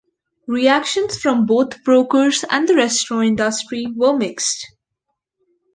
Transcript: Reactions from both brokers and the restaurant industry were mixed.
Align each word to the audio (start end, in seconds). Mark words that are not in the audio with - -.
Reactions 0.47 1.15
from 1.19 1.45
both 1.45 1.83
brokers 1.83 2.43
and 2.49 2.67
the 2.67 2.73
restaurant 2.73 3.27
industry 3.27 3.85
were 3.95 4.17
mixed. 4.17 4.65